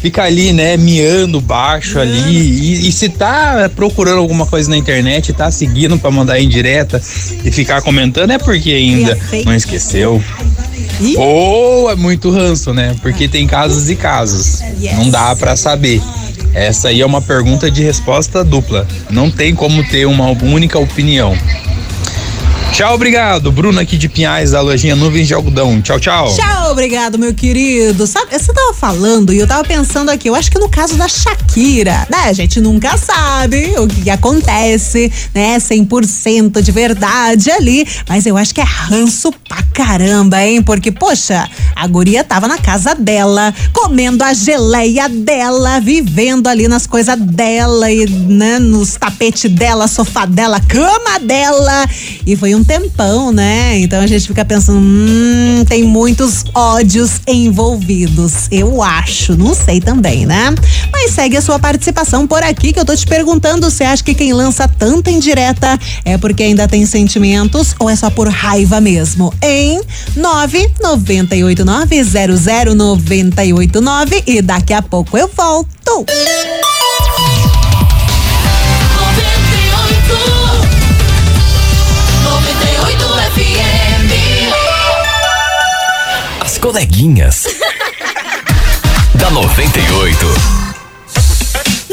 fica 0.00 0.22
ali, 0.24 0.52
né, 0.52 0.76
miando 0.76 1.40
baixo 1.40 1.98
ali. 1.98 2.36
E, 2.36 2.88
e, 2.88 2.92
se 2.92 3.08
tá 3.08 3.70
procurando 3.74 4.18
alguma 4.18 4.46
coisa 4.46 4.70
na 4.70 4.76
internet, 4.76 5.32
tá 5.32 5.50
seguindo 5.50 5.98
para 5.98 6.10
mandar 6.10 6.40
indireta 6.40 7.02
e 7.44 7.50
ficar 7.50 7.82
comentando, 7.82 8.30
é 8.30 8.38
porque 8.38 8.70
ainda 8.70 9.18
não 9.44 9.54
esqueceu. 9.54 10.22
Ou 11.16 11.90
é 11.90 11.94
muito 11.94 12.30
ranço, 12.30 12.72
né? 12.72 12.96
Porque 13.00 13.28
tem 13.28 13.46
casos 13.46 13.88
e 13.88 13.96
casos. 13.96 14.60
Não 14.96 15.10
dá 15.10 15.34
para 15.36 15.56
saber. 15.56 16.02
Essa 16.54 16.88
aí 16.88 17.00
é 17.00 17.06
uma 17.06 17.20
pergunta 17.22 17.70
de 17.70 17.82
resposta 17.82 18.42
dupla. 18.42 18.86
Não 19.10 19.30
tem 19.30 19.54
como 19.54 19.84
ter 19.88 20.06
uma 20.06 20.30
única 20.30 20.78
opinião. 20.78 21.36
Tchau, 22.72 22.94
obrigado. 22.94 23.50
Bruno 23.50 23.80
aqui 23.80 23.96
de 23.96 24.08
Pinhais, 24.08 24.52
da 24.52 24.60
lojinha 24.60 24.94
Nuvens 24.94 25.26
de 25.26 25.34
Algodão. 25.34 25.82
Tchau, 25.82 25.98
tchau. 25.98 26.32
Tchau, 26.36 26.70
obrigado, 26.70 27.18
meu 27.18 27.34
querido. 27.34 28.06
Sabe, 28.06 28.38
você 28.38 28.52
tava 28.52 28.72
falando 28.72 29.32
e 29.32 29.38
eu 29.38 29.48
tava 29.48 29.64
pensando 29.64 30.10
aqui, 30.10 30.28
eu 30.28 30.34
acho 30.34 30.50
que 30.50 30.58
no 30.58 30.68
caso 30.68 30.94
da 30.96 31.08
Shakira, 31.08 32.06
né? 32.08 32.24
A 32.26 32.32
gente 32.32 32.60
nunca 32.60 32.96
sabe 32.96 33.74
o 33.78 33.88
que, 33.88 34.08
acontece, 34.08 35.10
né? 35.34 35.58
100% 35.58 36.62
de 36.62 36.70
verdade 36.70 37.50
ali, 37.50 37.86
mas 38.08 38.26
eu 38.26 38.36
acho 38.36 38.54
que 38.54 38.60
é 38.60 38.64
ranço 38.64 39.32
pra 39.48 39.62
caramba, 39.74 40.40
hein? 40.44 40.62
Porque, 40.62 40.92
poxa, 40.92 41.48
a 41.78 41.86
guria 41.86 42.24
tava 42.24 42.48
na 42.48 42.58
casa 42.58 42.92
dela, 42.92 43.54
comendo 43.72 44.24
a 44.24 44.34
geleia 44.34 45.08
dela, 45.08 45.78
vivendo 45.78 46.48
ali 46.48 46.66
nas 46.66 46.88
coisas 46.88 47.16
dela 47.16 47.88
e, 47.88 48.04
né, 48.04 48.58
nos 48.58 48.94
tapetes 48.94 49.48
dela, 49.48 49.86
sofá 49.86 50.26
dela, 50.26 50.60
cama 50.60 51.20
dela. 51.22 51.88
E 52.26 52.34
foi 52.34 52.52
um 52.56 52.64
tempão, 52.64 53.30
né? 53.30 53.78
Então 53.78 54.00
a 54.00 54.08
gente 54.08 54.26
fica 54.26 54.44
pensando, 54.44 54.80
hum, 54.80 55.64
tem 55.68 55.84
muitos 55.84 56.44
ódios 56.52 57.20
envolvidos. 57.28 58.48
Eu 58.50 58.82
acho, 58.82 59.36
não 59.36 59.54
sei 59.54 59.80
também, 59.80 60.26
né? 60.26 60.52
Mas 60.92 61.12
segue 61.12 61.36
a 61.36 61.42
sua 61.42 61.60
participação 61.60 62.26
por 62.26 62.42
aqui 62.42 62.72
que 62.72 62.80
eu 62.80 62.84
tô 62.84 62.96
te 62.96 63.06
perguntando, 63.06 63.70
você 63.70 63.84
acha 63.84 64.02
que 64.02 64.14
quem 64.14 64.32
lança 64.32 64.66
tanta 64.66 65.12
indireta 65.12 65.78
é 66.04 66.18
porque 66.18 66.42
ainda 66.42 66.66
tem 66.66 66.84
sentimentos 66.84 67.72
ou 67.78 67.88
é 67.88 67.94
só 67.94 68.10
por 68.10 68.28
raiva 68.28 68.80
mesmo? 68.80 69.32
Em 69.40 69.80
998900989 71.68 74.22
e 74.26 74.40
daqui 74.40 74.72
a 74.72 74.80
pouco 74.80 75.18
eu 75.18 75.28
volto. 75.28 76.06
coleguinhas. 86.60 87.44
da 89.14 89.30
98. 89.30 90.67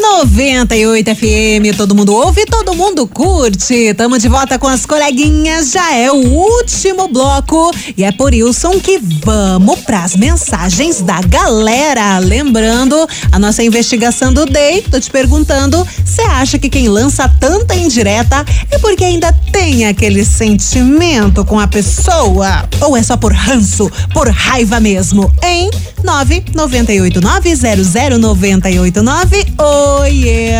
98 0.05 1.15
FM, 1.15 1.75
todo 1.75 1.95
mundo 1.95 2.13
ouve, 2.13 2.45
todo 2.45 2.75
mundo 2.75 3.07
curte. 3.07 3.91
Tamo 3.95 4.19
de 4.19 4.27
volta 4.27 4.59
com 4.59 4.67
as 4.67 4.85
coleguinhas, 4.85 5.71
já 5.71 5.93
é 5.95 6.11
o 6.11 6.15
último 6.15 7.07
bloco 7.07 7.71
e 7.97 8.03
é 8.03 8.11
por 8.11 8.33
isso 8.33 8.69
que 8.81 8.99
vamos 9.25 9.79
pras 9.79 10.15
mensagens 10.15 11.01
da 11.01 11.19
galera. 11.21 12.19
Lembrando 12.19 12.95
a 13.31 13.39
nossa 13.39 13.63
investigação 13.63 14.31
do 14.31 14.45
Day, 14.45 14.83
tô 14.83 14.99
te 14.99 15.09
perguntando, 15.09 15.85
você 16.05 16.21
acha 16.21 16.59
que 16.59 16.69
quem 16.69 16.87
lança 16.87 17.27
tanta 17.39 17.75
indireta 17.75 18.45
é 18.69 18.77
porque 18.77 19.03
ainda 19.03 19.33
tem 19.51 19.87
aquele 19.87 20.23
sentimento 20.23 21.43
com 21.43 21.59
a 21.59 21.67
pessoa? 21.67 22.69
Ou 22.79 22.95
é 22.95 23.01
só 23.01 23.17
por 23.17 23.33
ranço, 23.33 23.91
por 24.13 24.29
raiva 24.29 24.79
mesmo, 24.79 25.33
hein? 25.43 25.71
998 26.05 27.19
900 27.19 28.19
989 28.19 29.45
Oiê! 29.57 30.51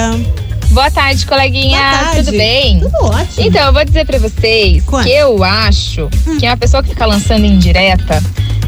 Boa 0.72 0.92
tarde, 0.92 1.26
coleguinha. 1.26 1.78
Boa 1.78 1.92
tarde. 1.92 2.26
Tudo 2.26 2.38
bem? 2.38 2.80
Tudo 2.80 3.06
ótimo. 3.06 3.48
Então, 3.48 3.68
eu 3.68 3.74
vou 3.74 3.86
dizer 3.86 4.06
para 4.06 4.18
vocês 4.18 4.84
Quanto? 4.84 5.06
que 5.06 5.12
eu 5.12 5.44
acho 5.44 6.10
hum. 6.28 6.38
que 6.38 6.46
uma 6.46 6.58
pessoa 6.58 6.84
que 6.84 6.90
fica 6.90 7.06
lançando 7.06 7.46
indireta, 7.46 8.22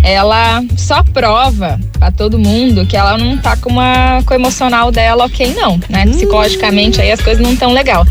ela 0.03 0.63
só 0.77 1.03
prova 1.03 1.79
para 1.93 2.11
todo 2.11 2.39
mundo 2.39 2.85
que 2.85 2.95
ela 2.95 3.17
não 3.17 3.37
tá 3.37 3.57
com 3.57 3.69
uma 3.69 4.21
com 4.23 4.33
o 4.33 4.37
emocional 4.37 4.91
dela 4.91 5.25
ok 5.25 5.53
não, 5.53 5.79
né? 5.89 6.05
Hum. 6.07 6.11
Psicologicamente 6.11 7.01
aí 7.01 7.11
as 7.11 7.19
coisas 7.19 7.43
não 7.43 7.55
tão 7.55 7.73
legal. 7.73 8.05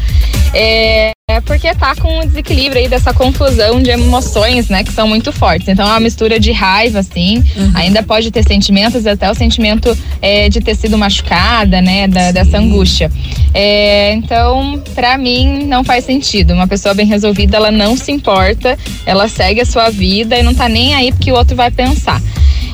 É, 0.53 1.13
é 1.29 1.41
porque 1.41 1.75
tá 1.75 1.93
com 1.97 2.21
um 2.21 2.25
desequilíbrio 2.25 2.83
aí 2.83 2.89
dessa 2.89 3.13
confusão 3.13 3.83
de 3.83 3.91
emoções, 3.91 4.69
né, 4.69 4.85
que 4.85 4.93
são 4.93 5.09
muito 5.09 5.33
fortes. 5.33 5.67
Então 5.67 5.85
é 5.85 5.91
uma 5.91 5.99
mistura 5.99 6.39
de 6.39 6.53
raiva, 6.53 7.01
assim, 7.01 7.39
uhum. 7.57 7.73
ainda 7.75 8.01
pode 8.01 8.31
ter 8.31 8.45
sentimentos, 8.45 9.05
até 9.05 9.29
o 9.29 9.35
sentimento 9.35 9.99
é, 10.23 10.49
de 10.49 10.61
ter 10.61 10.77
sido 10.77 10.97
machucada, 10.97 11.83
né, 11.83 12.07
da, 12.07 12.31
dessa 12.31 12.59
angústia. 12.59 13.11
É, 13.53 14.13
então, 14.13 14.81
para 14.95 15.19
mim, 15.19 15.65
não 15.65 15.83
faz 15.83 16.05
sentido. 16.05 16.55
Uma 16.55 16.69
pessoa 16.69 16.95
bem 16.95 17.07
resolvida, 17.07 17.57
ela 17.57 17.73
não 17.73 17.97
se 17.97 18.13
importa, 18.13 18.79
ela 19.05 19.27
segue 19.27 19.61
a 19.61 19.67
sua 19.67 19.91
vida 19.91 20.39
e 20.39 20.45
não 20.45 20.55
tá 20.55 20.69
nem 20.69 20.95
aí 20.95 21.11
porque 21.11 21.33
o 21.33 21.35
outro 21.35 21.57
vai 21.57 21.73
pensar. 21.73 22.23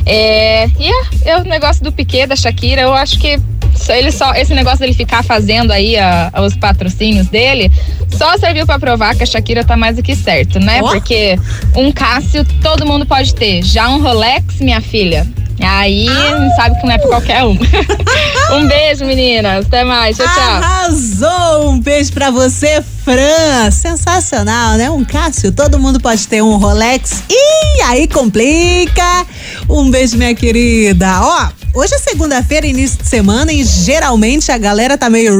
É, 0.05 0.67
e 0.79 0.91
é, 1.25 1.31
é 1.31 1.39
o 1.39 1.45
negócio 1.45 1.83
do 1.83 1.91
Piquet, 1.91 2.27
da 2.27 2.37
Shakira, 2.37 2.83
eu 2.83 2.93
acho 2.93 3.19
que 3.19 3.41
ele 3.91 4.13
só 4.13 4.33
esse 4.35 4.55
negócio 4.55 4.81
dele 4.81 4.95
ficar 4.95 5.25
fazendo 5.25 5.73
aí 5.73 5.99
a, 5.99 6.31
os 6.45 6.55
patrocínios 6.55 7.27
dele 7.29 7.71
só 8.11 8.37
serviu 8.39 8.67
para 8.67 8.79
provar 8.79 9.17
que 9.17 9.23
a 9.23 9.27
Shakira 9.27 9.65
tá 9.65 9.77
mais 9.77 9.97
do 9.97 10.03
que 10.03 10.15
certo, 10.15 10.61
né? 10.61 10.81
Oh. 10.83 10.91
Porque 10.91 11.39
um 11.75 11.91
Cássio 11.91 12.45
todo 12.63 12.87
mundo 12.87 13.07
pode 13.07 13.35
ter, 13.35 13.63
já 13.63 13.89
um 13.89 14.01
Rolex, 14.01 14.61
minha 14.61 14.81
filha. 14.81 15.27
Aí 15.61 16.09
ah. 16.09 16.51
sabe 16.57 16.81
que 16.81 16.87
não 16.87 16.93
é 16.93 16.99
pra 16.99 17.09
qualquer 17.09 17.45
um. 17.45 17.57
um 18.57 18.67
beijo, 18.67 19.05
meninas. 19.05 19.65
Até 19.67 19.85
mais. 19.85 20.17
Tchau, 20.17 20.27
tchau. 20.27 20.43
Arrasou! 20.43 21.71
Um 21.71 21.81
beijo 21.81 22.13
pra 22.13 22.31
você, 22.31 22.83
Fran. 23.05 23.71
Sensacional, 23.71 24.77
né? 24.77 24.91
Um 24.91 25.05
Cássio, 25.05 25.53
todo 25.53 25.79
mundo 25.79 26.01
pode 26.01 26.27
ter 26.27 26.43
um 26.43 26.57
Rolex. 26.57 27.23
E 27.31 27.83
aí 27.83 28.09
complica. 28.09 29.27
Um 29.69 29.91
beijo, 29.91 30.17
minha 30.17 30.35
querida. 30.35 31.21
Ó, 31.21 31.62
Hoje 31.75 31.95
é 31.95 31.99
segunda-feira, 31.99 32.67
início 32.67 32.99
de 32.99 33.09
semana, 33.09 33.51
e 33.51 33.65
geralmente 33.65 34.53
a 34.53 34.59
galera 34.59 34.99
tá 34.99 35.09
meio, 35.09 35.35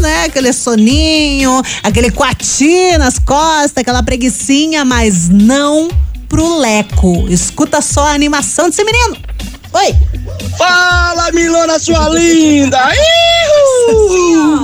né? 0.00 0.26
Aquele 0.26 0.52
soninho, 0.52 1.60
aquele 1.82 2.08
quati 2.08 2.96
nas 2.98 3.18
costas, 3.18 3.78
aquela 3.78 4.00
preguiçinha, 4.00 4.84
mas 4.84 5.28
não 5.28 5.90
pro 6.28 6.60
Leco. 6.60 7.26
Escuta 7.28 7.80
só 7.80 8.06
a 8.06 8.12
animação 8.12 8.70
desse 8.70 8.84
menino. 8.84 9.16
Oi! 9.72 9.96
Fala, 10.56 11.32
Milona, 11.32 11.76
sua 11.80 12.08
linda! 12.10 12.78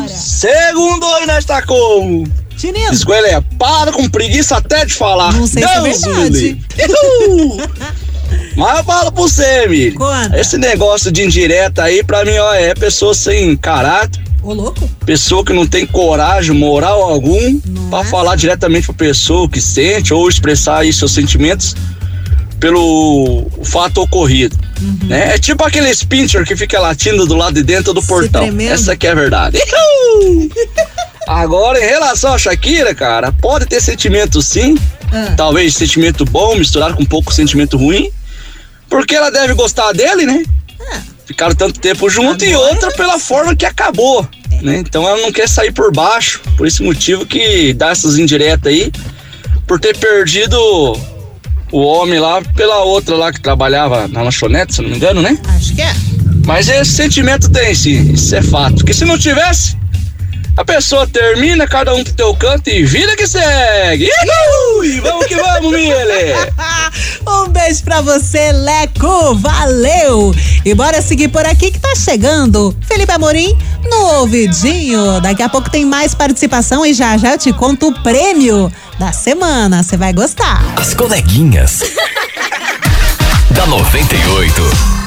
Segundo 0.08 1.04
aí 1.04 1.26
nesta 1.26 1.62
como? 1.62 2.30
Chinelo. 2.56 2.92
Esgoelé, 2.92 3.40
para 3.58 3.90
com 3.90 4.08
preguiça 4.08 4.58
até 4.58 4.84
de 4.84 4.94
falar. 4.94 5.32
Não 5.32 5.48
sei 5.48 5.64
Deus 5.64 5.96
se 5.96 6.08
é 6.08 6.12
verdade. 6.12 6.60
Mas 8.58 8.78
eu 8.78 8.84
falo 8.84 9.12
pra 9.12 9.22
você, 9.22 9.68
Mi. 9.68 9.94
Esse 10.36 10.58
negócio 10.58 11.12
de 11.12 11.22
indireta 11.22 11.84
aí, 11.84 12.02
pra 12.02 12.24
mim, 12.24 12.36
ó, 12.38 12.52
é 12.52 12.74
pessoa 12.74 13.14
sem 13.14 13.56
caráter. 13.56 14.20
Ô, 14.42 14.52
louco. 14.52 14.90
Pessoa 15.06 15.44
que 15.44 15.52
não 15.52 15.64
tem 15.64 15.86
coragem, 15.86 16.56
moral 16.56 17.00
algum, 17.04 17.60
pra 17.88 18.00
é? 18.00 18.04
falar 18.04 18.34
diretamente 18.34 18.86
pra 18.86 18.96
pessoa 18.96 19.48
que 19.48 19.60
sente 19.60 20.12
ou 20.12 20.28
expressar 20.28 20.78
aí 20.78 20.92
seus 20.92 21.12
sentimentos 21.12 21.76
pelo 22.58 23.46
fato 23.62 24.02
ocorrido. 24.02 24.56
Uhum. 24.80 25.06
Né? 25.06 25.36
É 25.36 25.38
tipo 25.38 25.64
aquele 25.64 25.94
pincher 25.94 26.44
que 26.44 26.56
fica 26.56 26.80
latindo 26.80 27.26
do 27.26 27.36
lado 27.36 27.54
de 27.54 27.62
dentro 27.62 27.94
do 27.94 28.02
portão. 28.02 28.42
Essa 28.60 28.96
que 28.96 29.06
é 29.06 29.12
a 29.12 29.14
verdade. 29.14 29.56
Agora, 31.28 31.78
em 31.78 31.86
relação 31.86 32.32
a 32.32 32.38
Shakira, 32.38 32.92
cara, 32.92 33.30
pode 33.30 33.66
ter 33.66 33.80
sentimento 33.80 34.42
sim. 34.42 34.76
Ah. 35.12 35.34
Talvez 35.36 35.76
sentimento 35.76 36.24
bom 36.24 36.56
misturado 36.56 36.96
com 36.96 37.04
um 37.04 37.06
pouco 37.06 37.32
sentimento 37.32 37.76
ruim. 37.76 38.10
Porque 38.88 39.14
ela 39.14 39.30
deve 39.30 39.54
gostar 39.54 39.92
dele, 39.92 40.26
né? 40.26 40.44
Ah. 40.80 41.00
Ficaram 41.26 41.54
tanto 41.54 41.78
tempo 41.78 42.08
junto 42.08 42.42
Agora 42.44 42.50
e 42.50 42.56
outra 42.56 42.90
pela 42.92 43.18
forma 43.18 43.54
que 43.54 43.66
acabou. 43.66 44.26
É. 44.50 44.62
Né? 44.62 44.78
Então 44.78 45.06
ela 45.06 45.20
não 45.20 45.30
quer 45.30 45.48
sair 45.48 45.72
por 45.72 45.92
baixo. 45.92 46.40
Por 46.56 46.66
esse 46.66 46.82
motivo 46.82 47.26
que 47.26 47.72
dá 47.74 47.90
essas 47.90 48.18
indiretas 48.18 48.72
aí. 48.72 48.90
Por 49.66 49.78
ter 49.78 49.96
perdido 49.96 50.58
o 51.70 51.80
homem 51.80 52.18
lá 52.18 52.40
pela 52.56 52.82
outra 52.82 53.14
lá 53.14 53.32
que 53.32 53.40
trabalhava 53.40 54.08
na 54.08 54.22
lanchonete, 54.22 54.74
se 54.74 54.82
não 54.82 54.88
me 54.88 54.96
engano, 54.96 55.20
né? 55.20 55.38
Acho 55.48 55.74
que 55.74 55.82
é. 55.82 55.94
Mas 56.46 56.68
esse 56.68 56.92
sentimento 56.92 57.50
tem 57.50 57.74
sim, 57.74 58.12
isso 58.12 58.34
é 58.34 58.40
fato. 58.40 58.76
Porque 58.76 58.94
se 58.94 59.04
não 59.04 59.18
tivesse, 59.18 59.76
a 60.58 60.64
pessoa 60.64 61.06
termina, 61.06 61.68
cada 61.68 61.94
um 61.94 62.02
pro 62.02 62.12
teu 62.12 62.34
canto 62.34 62.68
e 62.68 62.82
vida 62.82 63.14
que 63.14 63.28
segue. 63.28 64.10
E 64.82 65.00
vamos 65.00 65.26
que 65.26 65.36
vamos, 65.36 65.70
Mile! 65.70 66.34
um 67.28 67.48
beijo 67.48 67.84
pra 67.84 68.00
você, 68.00 68.50
Leco. 68.50 69.36
Valeu! 69.36 70.34
E 70.64 70.74
bora 70.74 71.00
seguir 71.00 71.28
por 71.28 71.46
aqui 71.46 71.70
que 71.70 71.78
tá 71.78 71.94
chegando. 71.94 72.76
Felipe 72.88 73.12
Amorim 73.12 73.56
no 73.84 74.16
ouvidinho. 74.16 75.20
Daqui 75.20 75.44
a 75.44 75.48
pouco 75.48 75.70
tem 75.70 75.84
mais 75.84 76.12
participação 76.12 76.84
e 76.84 76.92
já 76.92 77.16
já 77.16 77.34
eu 77.34 77.38
te 77.38 77.52
conto 77.52 77.90
o 77.90 78.02
prêmio 78.02 78.72
da 78.98 79.12
semana. 79.12 79.84
Você 79.84 79.96
vai 79.96 80.12
gostar. 80.12 80.60
As 80.76 80.92
coleguinhas. 80.92 81.82
da 83.54 83.64
98. 83.64 84.97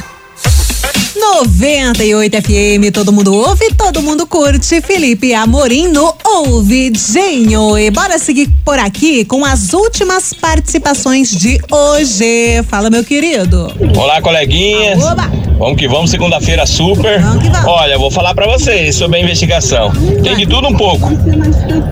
98 1.22 2.42
FM, 2.42 2.92
todo 2.92 3.14
mundo 3.14 3.32
ouve, 3.32 3.72
todo 3.76 4.02
mundo 4.02 4.26
curte. 4.26 4.82
Felipe 4.82 5.36
Amorim 5.36 5.88
no 5.88 6.12
Ouvidinho. 6.26 7.78
E 7.78 7.92
bora 7.92 8.18
seguir 8.18 8.50
por 8.66 8.80
aqui 8.80 9.24
com 9.24 9.46
as 9.46 9.72
últimas 9.72 10.34
participações 10.34 11.30
de 11.30 11.62
hoje. 11.72 12.64
Fala, 12.68 12.90
meu 12.90 13.04
querido. 13.04 13.72
Olá, 13.96 14.20
coleguinhas. 14.20 15.02
Oba. 15.04 15.30
Vamos 15.60 15.78
que 15.78 15.88
vamos, 15.88 16.10
segunda-feira 16.10 16.66
super. 16.66 17.22
Vamos 17.22 17.44
que 17.44 17.50
vamos. 17.52 17.68
Olha, 17.68 18.00
vou 18.00 18.10
falar 18.10 18.34
para 18.34 18.48
vocês 18.48 18.96
sobre 18.96 19.20
a 19.20 19.22
investigação. 19.22 19.92
Tem 20.24 20.36
de 20.36 20.48
tudo 20.48 20.70
um 20.70 20.76
pouco. 20.76 21.08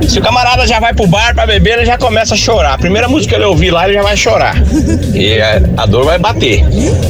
Se 0.08 0.18
o 0.18 0.24
camarada 0.24 0.66
já 0.66 0.80
vai 0.80 0.92
pro 0.92 1.06
bar 1.06 1.36
pra 1.36 1.46
beber, 1.46 1.78
ele 1.78 1.86
já 1.86 2.00
começa 2.00 2.34
a 2.34 2.38
chorar. 2.38 2.74
A 2.74 2.78
primeira 2.80 3.08
música 3.08 3.36
que 3.36 3.40
ele 3.40 3.46
ouvir 3.46 3.70
lá, 3.70 3.86
ele 3.86 3.94
já 3.94 4.02
vai 4.02 4.18
chorar. 4.18 4.56
E 5.14 5.40
a, 5.40 5.84
a 5.84 5.86
dor 5.86 6.04
vai 6.04 6.18
bater. 6.18 6.66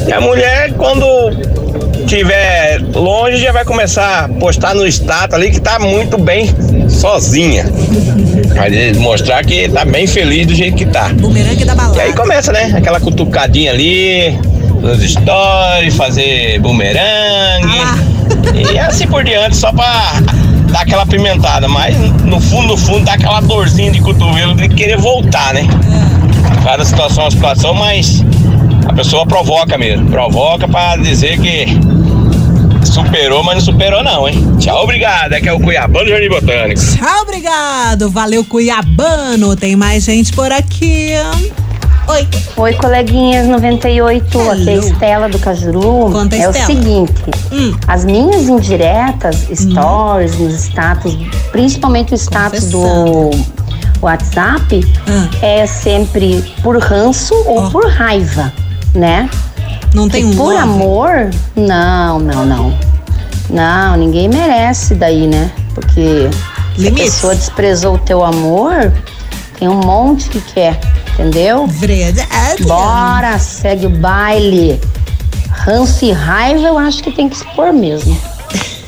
E 0.06 0.12
a 0.12 0.20
mulher, 0.20 0.74
quando 0.74 1.06
tiver 2.10 2.80
longe, 2.92 3.36
já 3.36 3.52
vai 3.52 3.64
começar 3.64 4.24
a 4.24 4.28
postar 4.28 4.74
no 4.74 4.84
status 4.84 5.32
ali 5.32 5.52
que 5.52 5.60
tá 5.60 5.78
muito 5.78 6.18
bem 6.18 6.52
sozinha. 6.88 7.64
Vai 8.52 8.92
mostrar 8.94 9.44
que 9.44 9.68
tá 9.68 9.84
bem 9.84 10.08
feliz 10.08 10.44
do 10.44 10.52
jeito 10.52 10.76
que 10.76 10.86
tá. 10.86 11.10
Bumerangue 11.10 11.64
da 11.64 11.72
balada. 11.72 11.96
E 11.96 12.00
aí 12.00 12.12
começa, 12.12 12.52
né? 12.52 12.72
Aquela 12.76 12.98
cutucadinha 12.98 13.70
ali, 13.70 14.36
nos 14.80 15.08
stories, 15.08 15.94
fazer 15.94 16.58
bumerangue. 16.58 17.78
Ah. 17.78 17.96
E 18.72 18.76
assim 18.76 19.06
por 19.06 19.22
diante, 19.22 19.56
só 19.56 19.72
pra 19.72 20.14
dar 20.72 20.80
aquela 20.80 21.06
pimentada. 21.06 21.68
Mas 21.68 21.96
no 22.24 22.40
fundo, 22.40 22.68
no 22.68 22.76
fundo, 22.76 23.04
dá 23.04 23.12
aquela 23.12 23.40
dorzinha 23.40 23.92
de 23.92 24.00
cotovelo 24.00 24.56
de 24.56 24.68
querer 24.68 24.96
voltar, 24.96 25.54
né? 25.54 25.62
É. 25.62 26.64
Cada 26.64 26.84
situação 26.84 27.22
é 27.22 27.26
uma 27.26 27.30
situação, 27.30 27.72
mas 27.72 28.24
a 28.84 28.92
pessoa 28.92 29.24
provoca 29.24 29.78
mesmo. 29.78 30.10
Provoca 30.10 30.66
pra 30.66 30.96
dizer 30.96 31.38
que 31.38 31.99
Superou, 32.84 33.42
mas 33.42 33.54
não 33.56 33.60
superou 33.60 34.02
não, 34.02 34.28
hein? 34.28 34.56
Tchau, 34.58 34.82
obrigado. 34.82 35.32
É 35.32 35.40
que 35.40 35.48
é 35.48 35.52
o 35.52 35.60
Cuiabano 35.60 36.08
Jardim 36.08 36.28
Botânico. 36.28 36.80
Tchau, 36.80 37.22
obrigado. 37.22 38.10
Valeu, 38.10 38.44
Cuiabano. 38.44 39.54
Tem 39.56 39.76
mais 39.76 40.04
gente 40.04 40.32
por 40.32 40.50
aqui. 40.50 41.12
Oi. 42.08 42.28
Oi, 42.56 42.74
coleguinhas 42.74 43.46
98. 43.46 44.38
Hello. 44.38 44.50
Aqui 44.50 44.68
é 44.68 44.72
a 44.72 44.76
Estela 44.78 45.28
do 45.28 45.38
Cajuru. 45.38 46.10
Conta, 46.10 46.34
é 46.34 46.40
Estela. 46.40 46.50
o 46.50 46.66
seguinte: 46.66 47.22
hum. 47.52 47.76
as 47.86 48.04
minhas 48.04 48.48
indiretas, 48.48 49.46
stories, 49.54 50.34
hum. 50.34 50.44
nos 50.44 50.64
status, 50.64 51.16
principalmente 51.52 52.12
o 52.12 52.16
status 52.16 52.66
do 52.70 53.30
WhatsApp, 54.02 54.84
hum. 55.08 55.28
é 55.40 55.66
sempre 55.66 56.42
por 56.62 56.78
ranço 56.78 57.34
oh. 57.46 57.50
ou 57.50 57.70
por 57.70 57.88
raiva, 57.88 58.52
né? 58.92 59.30
Não 59.94 60.08
tem 60.08 60.24
um 60.24 60.36
Por 60.36 60.54
amor? 60.54 61.30
Não, 61.56 62.18
não, 62.18 62.44
não. 62.44 62.78
Não, 63.48 63.96
ninguém 63.96 64.28
merece 64.28 64.94
daí, 64.94 65.26
né? 65.26 65.50
Porque 65.74 66.30
se 66.76 66.88
a 66.88 66.92
pessoa 66.92 67.34
desprezou 67.34 67.94
o 67.96 67.98
teu 67.98 68.24
amor, 68.24 68.92
tem 69.58 69.68
um 69.68 69.80
monte 69.80 70.28
que 70.30 70.40
quer, 70.40 70.80
entendeu? 71.12 71.66
Verdade. 71.66 72.62
Bora, 72.62 73.38
segue 73.38 73.86
o 73.86 73.90
baile. 73.90 74.80
Ranço 75.50 76.04
e 76.04 76.12
raiva 76.12 76.66
eu 76.66 76.78
acho 76.78 77.02
que 77.02 77.10
tem 77.10 77.28
que 77.28 77.36
expor 77.36 77.72
mesmo. 77.72 78.16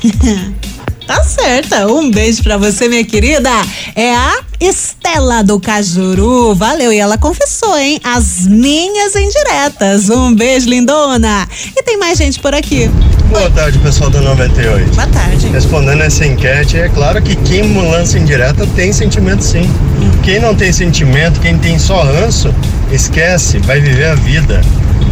Tá 1.05 1.21
certa. 1.23 1.87
Um 1.87 2.09
beijo 2.09 2.41
pra 2.43 2.57
você, 2.57 2.87
minha 2.87 3.03
querida. 3.03 3.49
É 3.95 4.13
a 4.13 4.39
Estela 4.59 5.43
do 5.43 5.59
Cajuru. 5.59 6.55
Valeu. 6.55 6.93
E 6.93 6.97
ela 6.97 7.17
confessou, 7.17 7.77
hein? 7.77 7.99
As 8.03 8.47
minhas 8.47 9.15
indiretas. 9.15 10.09
Um 10.09 10.33
beijo, 10.33 10.69
lindona. 10.69 11.47
E 11.75 11.83
tem 11.83 11.97
mais 11.97 12.17
gente 12.17 12.39
por 12.39 12.53
aqui. 12.53 12.89
Boa 13.29 13.49
tarde, 13.49 13.79
pessoal 13.79 14.09
do 14.09 14.21
98. 14.21 14.95
Boa 14.95 15.07
tarde. 15.07 15.47
Respondendo 15.47 16.01
essa 16.01 16.25
enquete, 16.25 16.77
é 16.77 16.87
claro 16.87 17.21
que 17.21 17.35
quem 17.35 17.73
lança 17.89 18.17
indireta 18.17 18.65
tem 18.75 18.93
sentimento 18.93 19.43
sim. 19.43 19.63
Hum. 19.63 20.11
Quem 20.23 20.39
não 20.39 20.55
tem 20.55 20.71
sentimento, 20.71 21.39
quem 21.39 21.57
tem 21.57 21.77
só 21.77 22.01
ranço, 22.03 22.53
esquece, 22.91 23.57
vai 23.59 23.81
viver 23.81 24.05
a 24.05 24.15
vida. 24.15 24.61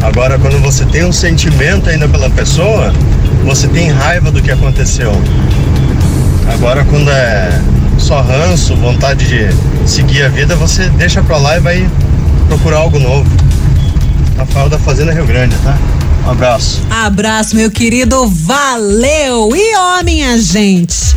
Agora, 0.02 0.40
quando 0.40 0.60
você 0.62 0.86
tem 0.86 1.06
um 1.06 1.12
sentimento 1.12 1.90
ainda 1.90 2.08
pela 2.08 2.30
pessoa, 2.30 2.94
você 3.44 3.68
tem 3.68 3.90
raiva 3.90 4.32
do 4.32 4.42
que 4.42 4.52
aconteceu. 4.52 5.12
Agora, 6.54 6.84
quando 6.86 7.10
é 7.10 7.50
só 7.98 8.22
ranço, 8.22 8.76
vontade 8.76 9.26
de 9.28 9.90
seguir 9.90 10.24
a 10.24 10.30
vida, 10.30 10.56
você 10.56 10.90
deixa 10.90 11.24
pra 11.24 11.38
lá 11.38 11.58
e 11.58 11.60
vai 11.60 11.90
procurar 12.48 12.78
algo 12.78 13.00
novo. 13.00 13.30
Rafael 14.38 14.70
da 14.70 14.78
Fazenda 14.78 15.14
Rio 15.14 15.26
Grande, 15.26 15.56
tá? 15.64 15.78
Um 16.26 16.32
abraço. 16.32 16.82
Abraço, 16.90 17.56
meu 17.56 17.72
querido. 17.72 18.28
Valeu! 18.28 19.56
E 19.56 19.76
ó, 19.76 20.04
minha 20.04 20.38
gente. 20.40 21.16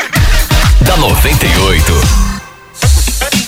da 0.80 0.96
98. 0.96 2.33